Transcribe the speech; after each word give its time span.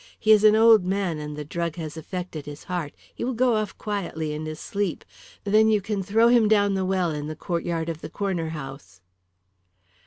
He 0.19 0.31
is 0.31 0.43
an 0.43 0.55
old 0.55 0.83
man, 0.83 1.19
and 1.19 1.37
the 1.37 1.45
drug 1.45 1.75
has 1.75 1.95
affected 1.95 2.47
his 2.47 2.63
heart. 2.63 2.93
He 3.13 3.23
will 3.23 3.35
go 3.35 3.57
off 3.57 3.77
quietly 3.77 4.33
in 4.33 4.47
his 4.47 4.59
sleep. 4.59 5.05
Then 5.43 5.69
you 5.69 5.79
can 5.79 6.01
throw 6.01 6.27
him 6.29 6.47
down 6.47 6.73
the 6.73 6.85
well 6.85 7.11
in 7.11 7.27
the 7.27 7.35
courtyard 7.35 7.87
of 7.87 8.01
the 8.01 8.09
Corner 8.09 8.49
House." 8.49 9.01